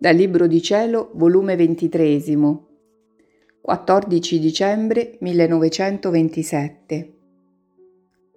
Dal 0.00 0.14
Libro 0.14 0.46
di 0.46 0.62
Cielo, 0.62 1.10
volume 1.14 1.56
23, 1.56 2.20
14 3.60 4.38
dicembre 4.38 5.16
1927. 5.18 7.14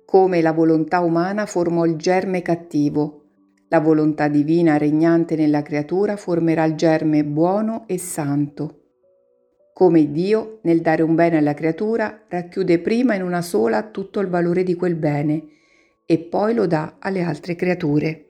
Come 0.03 0.41
la 0.41 0.53
volontà 0.53 1.01
umana 1.01 1.45
formò 1.45 1.85
il 1.85 1.97
germe 1.97 2.41
cattivo, 2.41 3.25
la 3.67 3.79
volontà 3.79 4.27
divina 4.27 4.77
regnante 4.77 5.35
nella 5.35 5.61
creatura 5.61 6.15
formerà 6.15 6.63
il 6.63 6.73
germe 6.73 7.23
buono 7.23 7.83
e 7.85 7.99
santo. 7.99 8.79
Come 9.71 10.11
Dio, 10.11 10.61
nel 10.63 10.81
dare 10.81 11.03
un 11.03 11.13
bene 11.13 11.37
alla 11.37 11.53
creatura, 11.53 12.23
racchiude 12.27 12.79
prima 12.79 13.13
in 13.13 13.21
una 13.21 13.43
sola 13.43 13.83
tutto 13.83 14.19
il 14.19 14.29
valore 14.29 14.63
di 14.63 14.73
quel 14.73 14.95
bene 14.95 15.43
e 16.07 16.17
poi 16.17 16.55
lo 16.55 16.65
dà 16.65 16.95
alle 16.97 17.21
altre 17.21 17.53
creature. 17.53 18.25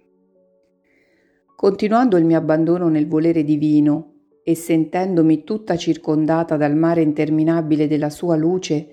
Continuando 1.62 2.18
il 2.18 2.26
mio 2.26 2.40
abbandono 2.40 2.90
nel 2.90 3.08
volere 3.08 3.44
divino 3.44 4.14
e 4.44 4.56
sentendomi 4.56 5.44
tutta 5.44 5.78
circondata 5.78 6.58
dal 6.58 6.76
mare 6.76 7.04
interminabile 7.04 7.86
della 7.86 8.10
sua 8.10 8.36
luce, 8.36 8.88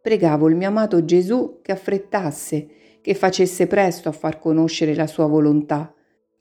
pregavo 0.00 0.48
il 0.48 0.56
mio 0.56 0.68
amato 0.68 1.04
Gesù 1.04 1.58
che 1.60 1.72
affrettasse, 1.72 2.66
che 3.02 3.12
facesse 3.12 3.66
presto 3.66 4.08
a 4.08 4.12
far 4.12 4.38
conoscere 4.38 4.94
la 4.94 5.06
sua 5.06 5.26
volontà, 5.26 5.94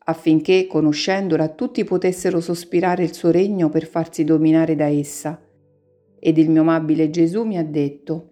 affinché, 0.06 0.68
conoscendola, 0.68 1.50
tutti 1.50 1.84
potessero 1.84 2.40
sospirare 2.40 3.04
il 3.04 3.14
suo 3.14 3.32
regno 3.32 3.68
per 3.68 3.86
farsi 3.86 4.24
dominare 4.24 4.78
da 4.78 4.88
essa. 4.88 5.38
Ed 6.18 6.38
il 6.38 6.50
mio 6.50 6.62
amabile 6.62 7.10
Gesù 7.10 7.44
mi 7.44 7.58
ha 7.58 7.66
detto, 7.66 8.30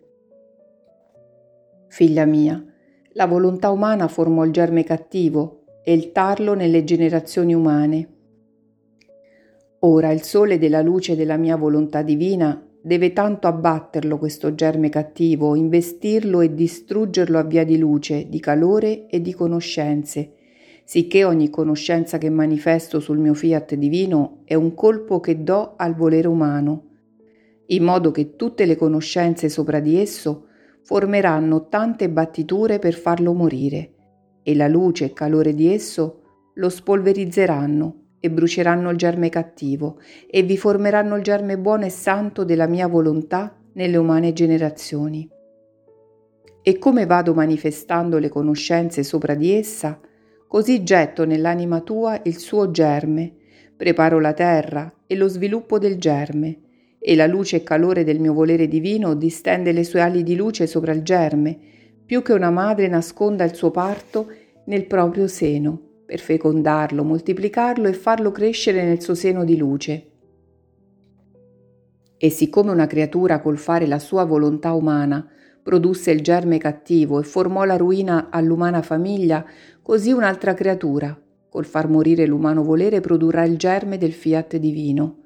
Figlia 1.90 2.24
mia, 2.24 2.64
la 3.12 3.28
volontà 3.28 3.72
umana 3.72 4.08
formò 4.08 4.46
il 4.46 4.54
germe 4.54 4.86
cattivo 4.86 5.61
e 5.84 5.94
il 5.94 6.12
tarlo 6.12 6.54
nelle 6.54 6.84
generazioni 6.84 7.54
umane. 7.54 8.08
Ora 9.80 10.12
il 10.12 10.22
sole 10.22 10.60
della 10.60 10.82
luce 10.82 11.16
della 11.16 11.38
mia 11.38 11.56
volontà 11.56 12.04
divina 12.04 12.64
deve 12.84 13.14
tanto 13.14 13.48
abbatterlo 13.48 14.18
questo 14.18 14.54
germe 14.54 14.90
cattivo, 14.90 15.56
investirlo 15.56 16.42
e 16.42 16.54
distruggerlo 16.54 17.40
a 17.40 17.44
via 17.44 17.64
di 17.64 17.78
luce, 17.78 18.28
di 18.30 18.40
calore 18.40 19.08
e 19.08 19.22
di 19.22 19.34
conoscenze, 19.34 20.34
sicché 20.84 21.24
ogni 21.24 21.50
conoscenza 21.50 22.20
che 22.20 22.30
manifesto 22.30 23.00
sul 23.00 23.18
mio 23.18 23.34
fiat 23.34 23.74
divino 23.76 24.42
è 24.46 24.54
un 24.54 24.76
colpo 24.76 25.20
che 25.20 25.44
do 25.44 25.74
al 25.78 25.96
volere 25.96 26.28
umano, 26.28 26.90
in 27.68 27.84
modo 27.84 28.12
che 28.12 28.36
tutte 28.36 28.66
le 28.66 28.76
conoscenze 28.76 29.50
sopra 29.50 29.80
di 29.80 29.98
esso 29.98 30.46
formeranno 30.84 31.70
tante 31.70 32.10
battiture 32.10 32.78
per 32.78 32.94
farlo 32.94 33.34
morire 33.34 33.94
e 34.44 34.56
la 34.56 34.68
luce 34.68 35.06
e 35.06 35.14
calore 35.14 35.54
di 35.54 35.72
esso 35.72 36.22
lo 36.56 36.70
spolverizzeranno 36.70 37.96
e 38.20 38.30
bruceranno 38.30 38.90
il 38.90 38.98
germe 38.98 39.30
cattivo 39.30 40.00
e 40.30 40.44
vi 40.44 40.58
formeranno 40.58 41.16
il 41.16 41.24
germe 41.24 41.58
buono 41.58 41.86
e 41.86 41.90
santo 41.90 42.44
della 42.44 42.68
mia 42.68 42.88
volontà 42.88 43.56
nelle 43.74 43.98
umane 43.98 44.34
generazioni. 44.34 45.28
E 46.64 46.78
come 46.78 47.06
vado 47.06 47.34
manifestando 47.34 48.20
le 48.20 48.30
conoscenze 48.30 49.04
sopra 49.04 49.34
di 49.34 49.52
essa, 49.52 50.00
così 50.48 50.84
getto 50.84 51.26
nell'anima 51.26 51.80
tua 51.80 52.20
il 52.24 52.38
suo 52.38 52.70
germe, 52.70 53.34
preparo 53.76 54.20
la 54.20 54.34
terra 54.34 54.94
e 55.08 55.16
lo 55.16 55.28
sviluppo 55.28 55.80
del 55.80 55.98
germe, 55.98 56.60
e 57.00 57.16
la 57.16 57.26
luce 57.26 57.58
e 57.58 57.64
calore 57.64 58.04
del 58.04 58.20
mio 58.20 58.34
volere 58.34 58.68
divino 58.68 59.16
distende 59.16 59.72
le 59.72 59.84
sue 59.84 60.02
ali 60.02 60.22
di 60.22 60.36
luce 60.36 60.68
sopra 60.68 60.92
il 60.92 61.02
germe, 61.02 61.58
più 62.12 62.22
che 62.22 62.34
una 62.34 62.50
madre 62.50 62.90
nasconda 62.90 63.46
il 63.46 63.56
suo 63.56 63.72
parto 63.72 64.30
nel 64.66 64.86
proprio 64.86 65.28
seno, 65.28 65.80
per 66.06 66.20
fecondarlo, 66.20 67.06
moltiplicarlo 67.06 67.88
e 67.88 67.94
farlo 67.94 68.32
crescere 68.32 68.84
nel 68.84 69.02
suo 69.02 69.16
seno 69.16 69.46
di 69.46 69.56
luce. 69.56 70.12
E 72.18 72.30
siccome 72.30 72.70
una 72.70 72.86
creatura 72.86 73.40
col 73.40 73.58
fare 73.58 73.88
la 73.88 73.98
sua 73.98 74.26
volontà 74.26 74.74
umana 74.74 75.26
produsse 75.64 76.12
il 76.12 76.20
germe 76.20 76.58
cattivo 76.58 77.18
e 77.18 77.24
formò 77.24 77.64
la 77.64 77.78
ruina 77.78 78.28
all'umana 78.30 78.82
famiglia, 78.82 79.46
così 79.82 80.12
un'altra 80.12 80.54
creatura, 80.54 81.18
col 81.48 81.66
far 81.66 81.88
morire 81.88 82.26
l'umano 82.26 82.62
volere, 82.62 83.00
produrrà 83.00 83.46
il 83.46 83.56
germe 83.56 83.98
del 83.98 84.12
fiat 84.12 84.58
divino, 84.58 85.20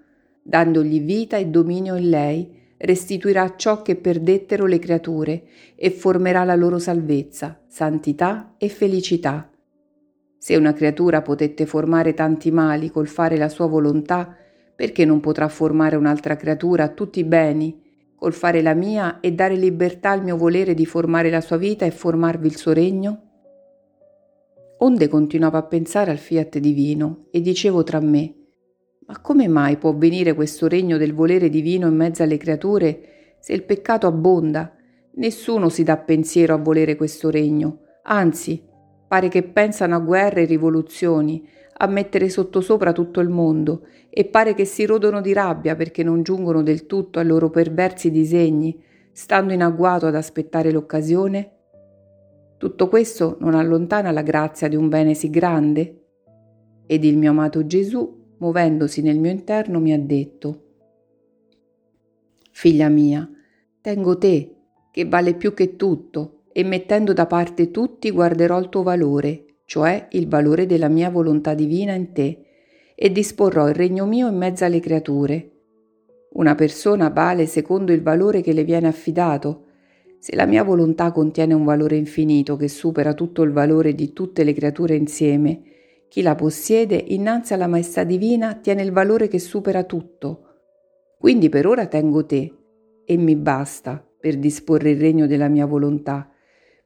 dandogli 0.43 1.01
vita 1.01 1.37
e 1.37 1.47
dominio 1.47 1.95
in 1.95 2.09
lei, 2.09 2.63
restituirà 2.85 3.55
ciò 3.55 3.81
che 3.81 3.95
perdettero 3.95 4.65
le 4.65 4.79
creature 4.79 5.43
e 5.75 5.89
formerà 5.89 6.43
la 6.43 6.55
loro 6.55 6.79
salvezza, 6.79 7.59
santità 7.67 8.53
e 8.57 8.69
felicità. 8.69 9.49
Se 10.37 10.55
una 10.55 10.73
creatura 10.73 11.21
potette 11.21 11.65
formare 11.65 12.13
tanti 12.13 12.51
mali 12.51 12.89
col 12.91 13.07
fare 13.07 13.37
la 13.37 13.49
sua 13.49 13.65
volontà, 13.65 14.35
perché 14.75 15.03
non 15.05 15.19
potrà 15.19 15.47
formare 15.47 15.95
un'altra 15.95 16.35
creatura 16.35 16.89
tutti 16.89 17.19
i 17.19 17.23
beni, 17.23 17.81
col 18.15 18.33
fare 18.33 18.61
la 18.61 18.73
mia 18.73 19.19
e 19.19 19.33
dare 19.33 19.55
libertà 19.55 20.11
al 20.11 20.23
mio 20.23 20.37
volere 20.37 20.73
di 20.73 20.85
formare 20.85 21.29
la 21.29 21.41
sua 21.41 21.57
vita 21.57 21.85
e 21.85 21.91
formarvi 21.91 22.47
il 22.47 22.57
suo 22.57 22.73
regno? 22.73 23.21
Onde 24.79 25.07
continuavo 25.07 25.57
a 25.57 25.63
pensare 25.63 26.11
al 26.11 26.17
fiat 26.17 26.59
divino 26.59 27.25
e 27.31 27.41
dicevo 27.41 27.83
tra 27.83 27.99
me, 27.99 28.44
ma 29.07 29.19
come 29.19 29.47
mai 29.47 29.77
può 29.77 29.93
venire 29.95 30.33
questo 30.33 30.67
regno 30.67 30.97
del 30.97 31.13
volere 31.13 31.49
divino 31.49 31.87
in 31.87 31.95
mezzo 31.95 32.23
alle 32.23 32.37
creature 32.37 33.35
se 33.39 33.53
il 33.53 33.63
peccato 33.63 34.07
abbonda? 34.07 34.73
Nessuno 35.17 35.69
si 35.69 35.83
dà 35.83 35.97
pensiero 35.97 36.55
a 36.55 36.57
volere 36.57 36.95
questo 36.95 37.29
regno, 37.29 37.79
anzi, 38.03 38.63
pare 39.07 39.27
che 39.27 39.43
pensano 39.43 39.95
a 39.95 39.99
guerre 39.99 40.41
e 40.41 40.45
rivoluzioni, 40.45 41.47
a 41.77 41.87
mettere 41.87 42.29
sottosopra 42.29 42.91
tutto 42.91 43.19
il 43.19 43.29
mondo, 43.29 43.85
e 44.09 44.25
pare 44.25 44.55
che 44.55 44.65
si 44.65 44.85
rodono 44.85 45.21
di 45.21 45.33
rabbia 45.33 45.75
perché 45.75 46.03
non 46.03 46.23
giungono 46.23 46.63
del 46.63 46.85
tutto 46.85 47.19
ai 47.19 47.25
loro 47.25 47.49
perversi 47.49 48.09
disegni, 48.09 48.81
stando 49.11 49.53
in 49.53 49.61
agguato 49.61 50.07
ad 50.07 50.15
aspettare 50.15 50.71
l'occasione? 50.71 51.51
Tutto 52.57 52.89
questo 52.89 53.37
non 53.39 53.53
allontana 53.53 54.11
la 54.11 54.23
grazia 54.23 54.67
di 54.67 54.75
un 54.75 54.89
bene 54.89 55.13
sì 55.13 55.29
grande? 55.29 56.01
Ed 56.87 57.03
il 57.03 57.17
mio 57.17 57.29
amato 57.29 57.65
Gesù 57.65 58.23
muovendosi 58.37 59.01
nel 59.01 59.19
mio 59.19 59.31
interno, 59.31 59.79
mi 59.79 59.93
ha 59.93 59.99
detto, 59.99 60.63
Figlia 62.51 62.89
mia, 62.89 63.29
tengo 63.81 64.17
te, 64.17 64.55
che 64.91 65.05
vale 65.05 65.35
più 65.35 65.53
che 65.53 65.75
tutto, 65.75 66.43
e 66.53 66.63
mettendo 66.63 67.11
da 67.11 67.25
parte 67.25 67.69
tutti 67.69 68.09
guarderò 68.11 68.57
il 68.59 68.69
tuo 68.69 68.81
valore, 68.81 69.57
cioè 69.65 70.07
il 70.11 70.27
valore 70.27 70.65
della 70.65 70.87
mia 70.87 71.09
volontà 71.09 71.53
divina 71.53 71.93
in 71.93 72.13
te, 72.13 72.45
e 72.95 73.11
disporrò 73.11 73.67
il 73.67 73.75
regno 73.75 74.05
mio 74.05 74.29
in 74.29 74.37
mezzo 74.37 74.63
alle 74.63 74.79
creature. 74.79 75.51
Una 76.35 76.55
persona 76.55 77.09
vale 77.09 77.45
secondo 77.45 77.91
il 77.91 78.01
valore 78.01 78.41
che 78.41 78.53
le 78.53 78.63
viene 78.63 78.87
affidato. 78.87 79.65
Se 80.19 80.33
la 80.35 80.45
mia 80.45 80.63
volontà 80.63 81.11
contiene 81.11 81.53
un 81.53 81.65
valore 81.65 81.97
infinito 81.97 82.55
che 82.55 82.69
supera 82.69 83.13
tutto 83.13 83.41
il 83.43 83.51
valore 83.51 83.93
di 83.93 84.13
tutte 84.13 84.43
le 84.43 84.53
creature 84.53 84.95
insieme, 84.95 85.61
chi 86.07 86.21
la 86.21 86.35
possiede 86.35 86.95
innanzi 86.95 87.53
alla 87.53 87.67
maestà 87.67 88.03
divina 88.03 88.55
tiene 88.55 88.83
il 88.83 88.91
valore 88.91 89.27
che 89.27 89.39
supera 89.39 89.83
tutto. 89.83 90.41
Quindi 91.17 91.49
per 91.49 91.67
ora 91.67 91.87
tengo 91.87 92.25
te 92.25 92.53
e 93.05 93.17
mi 93.17 93.35
basta 93.35 94.05
per 94.19 94.37
disporre 94.37 94.91
il 94.91 94.99
regno 94.99 95.27
della 95.27 95.47
mia 95.47 95.65
volontà. 95.65 96.29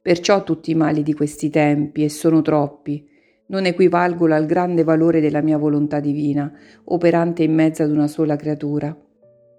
Perciò 0.02 0.42
tutti 0.44 0.70
i 0.70 0.74
mali 0.74 1.02
di 1.02 1.14
questi 1.14 1.50
tempi, 1.50 2.04
e 2.04 2.08
sono 2.08 2.42
troppi, 2.42 3.06
non 3.46 3.66
equivalgono 3.66 4.34
al 4.34 4.46
grande 4.46 4.84
valore 4.84 5.20
della 5.20 5.42
mia 5.42 5.58
volontà 5.58 6.00
divina, 6.00 6.52
operante 6.84 7.42
in 7.42 7.54
mezzo 7.54 7.82
ad 7.82 7.90
una 7.90 8.06
sola 8.06 8.36
creatura. 8.36 8.96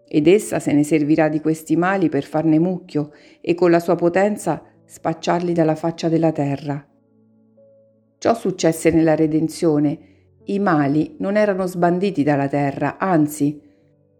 Ed 0.07 0.27
essa 0.27 0.59
se 0.59 0.73
ne 0.73 0.83
servirà 0.83 1.29
di 1.29 1.39
questi 1.39 1.75
mali 1.75 2.09
per 2.09 2.23
farne 2.23 2.59
mucchio 2.59 3.11
e 3.39 3.53
con 3.53 3.71
la 3.71 3.79
sua 3.79 3.95
potenza 3.95 4.63
spacciarli 4.85 5.53
dalla 5.53 5.75
faccia 5.75 6.09
della 6.09 6.31
terra. 6.31 6.90
Ciò 8.21 8.35
successe 8.35 8.91
nella 8.91 9.15
redenzione. 9.15 9.97
I 10.43 10.59
mali 10.59 11.15
non 11.17 11.37
erano 11.37 11.65
sbanditi 11.65 12.21
dalla 12.21 12.47
terra, 12.47 12.99
anzi, 12.99 13.59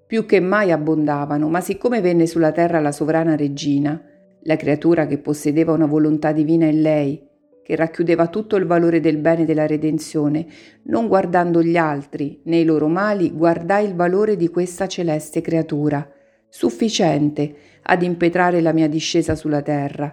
più 0.07 0.25
che 0.25 0.39
mai 0.39 0.71
abbondavano, 0.71 1.49
ma 1.49 1.61
siccome 1.61 2.01
venne 2.01 2.25
sulla 2.25 2.51
terra 2.51 2.79
la 2.79 2.91
sovrana 2.91 3.35
regina, 3.35 4.01
la 4.41 4.55
creatura 4.55 5.05
che 5.05 5.19
possedeva 5.19 5.73
una 5.73 5.85
volontà 5.85 6.31
divina 6.31 6.65
in 6.65 6.81
lei, 6.81 7.23
che 7.63 7.75
racchiudeva 7.75 8.25
tutto 8.25 8.55
il 8.55 8.65
valore 8.65 9.01
del 9.01 9.17
bene 9.17 9.45
della 9.45 9.67
redenzione, 9.67 10.47
non 10.85 11.07
guardando 11.07 11.61
gli 11.61 11.77
altri 11.77 12.41
né 12.45 12.57
i 12.57 12.65
loro 12.65 12.87
mali, 12.87 13.29
guardai 13.29 13.85
il 13.85 13.93
valore 13.93 14.35
di 14.35 14.49
questa 14.49 14.87
celeste 14.87 15.41
creatura, 15.41 16.09
sufficiente 16.49 17.53
ad 17.83 18.01
impetrare 18.01 18.61
la 18.61 18.73
mia 18.73 18.89
discesa 18.89 19.35
sulla 19.35 19.61
terra, 19.61 20.11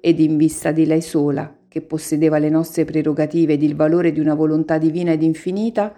ed 0.00 0.20
in 0.20 0.38
vista 0.38 0.72
di 0.72 0.86
lei 0.86 1.02
sola 1.02 1.55
che 1.76 1.82
possedeva 1.82 2.38
le 2.38 2.48
nostre 2.48 2.86
prerogative 2.86 3.52
ed 3.52 3.62
il 3.62 3.76
valore 3.76 4.10
di 4.10 4.18
una 4.18 4.32
volontà 4.32 4.78
divina 4.78 5.12
ed 5.12 5.22
infinita, 5.22 5.92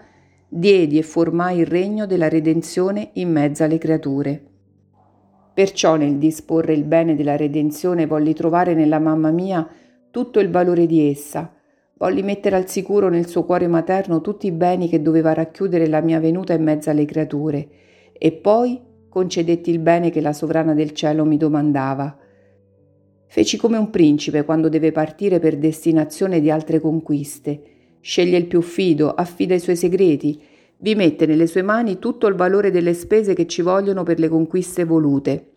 diedi 0.48 0.98
e 0.98 1.02
formai 1.02 1.60
il 1.60 1.66
regno 1.66 2.04
della 2.04 2.28
redenzione 2.28 3.10
in 3.12 3.30
mezzo 3.30 3.62
alle 3.62 3.78
creature. 3.78 4.42
Perciò 5.54 5.94
nel 5.94 6.16
disporre 6.16 6.74
il 6.74 6.82
bene 6.82 7.14
della 7.14 7.36
redenzione 7.36 8.06
volli 8.06 8.34
trovare 8.34 8.74
nella 8.74 8.98
mamma 8.98 9.30
mia 9.30 9.68
tutto 10.10 10.40
il 10.40 10.50
valore 10.50 10.86
di 10.86 11.08
essa, 11.08 11.52
Volli 12.00 12.22
mettere 12.22 12.54
al 12.54 12.68
sicuro 12.68 13.08
nel 13.08 13.26
suo 13.26 13.44
cuore 13.44 13.66
materno 13.66 14.20
tutti 14.20 14.46
i 14.46 14.52
beni 14.52 14.88
che 14.88 15.02
doveva 15.02 15.32
racchiudere 15.32 15.88
la 15.88 16.00
mia 16.00 16.20
venuta 16.20 16.52
in 16.52 16.62
mezzo 16.62 16.90
alle 16.90 17.04
creature, 17.04 17.68
e 18.12 18.32
poi 18.32 18.80
concedetti 19.08 19.70
il 19.70 19.80
bene 19.80 20.10
che 20.10 20.20
la 20.20 20.32
sovrana 20.32 20.74
del 20.74 20.92
cielo 20.92 21.24
mi 21.24 21.36
domandava. 21.36 22.16
Feci 23.30 23.58
come 23.58 23.76
un 23.76 23.90
principe 23.90 24.44
quando 24.44 24.70
deve 24.70 24.90
partire 24.90 25.38
per 25.38 25.58
destinazione 25.58 26.40
di 26.40 26.50
altre 26.50 26.80
conquiste. 26.80 27.62
Sceglie 28.00 28.38
il 28.38 28.46
più 28.46 28.62
fido, 28.62 29.12
affida 29.12 29.54
i 29.54 29.60
suoi 29.60 29.76
segreti, 29.76 30.40
vi 30.78 30.94
mette 30.94 31.26
nelle 31.26 31.46
sue 31.46 31.60
mani 31.60 31.98
tutto 31.98 32.26
il 32.26 32.34
valore 32.34 32.70
delle 32.70 32.94
spese 32.94 33.34
che 33.34 33.46
ci 33.46 33.60
vogliono 33.60 34.02
per 34.02 34.18
le 34.18 34.28
conquiste 34.28 34.84
volute. 34.84 35.52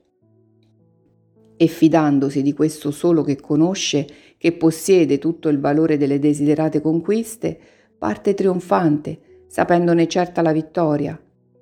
E 1.55 1.67
fidandosi 1.67 2.41
di 2.41 2.51
questo 2.51 2.91
solo 2.91 3.23
che 3.23 3.39
conosce, 3.39 4.05
che 4.37 4.51
possiede 4.51 5.17
tutto 5.17 5.47
il 5.47 5.59
valore 5.59 5.95
delle 5.95 6.19
desiderate 6.19 6.81
conquiste, 6.81 7.57
parte 7.97 8.33
trionfante, 8.33 9.45
sapendone 9.47 10.07
certa 10.09 10.41
la 10.41 10.51
vittoria. 10.51 11.17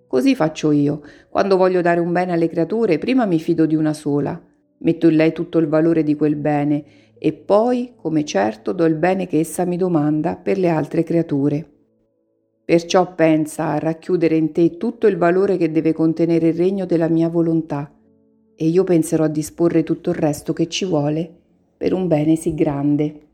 Così 0.08 0.34
faccio 0.34 0.72
io. 0.72 1.02
Quando 1.30 1.56
voglio 1.56 1.82
dare 1.82 2.00
un 2.00 2.12
bene 2.12 2.32
alle 2.32 2.50
creature, 2.50 2.98
prima 2.98 3.26
mi 3.28 3.40
fido 3.40 3.68
di 3.68 3.76
una 3.76 3.94
sola. 3.94 4.42
Metto 4.80 5.08
in 5.08 5.16
lei 5.16 5.34
tutto 5.34 5.58
il 5.58 5.68
valore 5.68 6.04
di 6.04 6.16
quel 6.16 6.36
bene 6.36 6.84
e 7.18 7.34
poi, 7.34 7.94
come 7.96 8.24
certo, 8.24 8.72
do 8.72 8.86
il 8.86 8.96
bene 8.96 9.28
che 9.28 9.40
essa 9.40 9.66
mi 9.66 9.78
domanda 9.78 10.36
per 10.36 10.58
le 10.58 10.70
altre 10.70 11.04
creature. 11.04 11.70
Perciò 12.64 13.14
pensa 13.14 13.70
a 13.70 13.80
racchiudere 13.80 14.38
in 14.38 14.52
te 14.52 14.78
tutto 14.78 15.08
il 15.08 15.18
valore 15.18 15.58
che 15.58 15.72
deve 15.72 15.92
contenere 15.92 16.50
il 16.50 16.54
regno 16.54 16.86
della 16.86 17.10
mia 17.10 17.28
volontà, 17.28 17.92
e 18.56 18.68
io 18.68 18.84
penserò 18.84 19.24
a 19.26 19.30
disporre 19.30 19.84
tutto 19.84 20.12
il 20.12 20.16
resto 20.18 20.54
che 20.54 20.68
ci 20.68 20.86
vuole 20.86 21.30
per 21.76 21.94
un 21.94 22.08
bene 22.08 22.36
sì 22.36 22.54
grande. 22.54 23.29